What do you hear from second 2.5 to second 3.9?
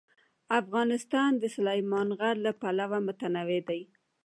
پلوه متنوع دی.